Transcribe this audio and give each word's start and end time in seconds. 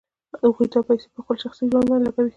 هغوی 0.43 0.67
دا 0.73 0.79
پیسې 0.87 1.07
په 1.15 1.19
خپل 1.23 1.35
شخصي 1.43 1.63
ژوند 1.69 1.85
باندې 1.89 2.05
لګوي 2.07 2.29